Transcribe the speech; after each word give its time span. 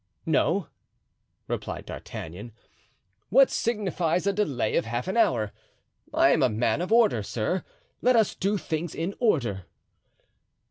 "No," 0.25 0.65
replied 1.47 1.85
D'Artagnan; 1.85 2.53
"what 3.29 3.51
signifies 3.51 4.25
a 4.25 4.33
delay 4.33 4.75
of 4.75 4.85
half 4.85 5.07
an 5.07 5.15
hour? 5.15 5.51
I 6.11 6.29
am 6.31 6.41
a 6.41 6.49
man 6.49 6.81
of 6.81 6.91
order, 6.91 7.21
sir; 7.21 7.63
let 8.01 8.15
us 8.15 8.33
do 8.33 8.57
things 8.57 8.95
in 8.95 9.13
order." 9.19 9.67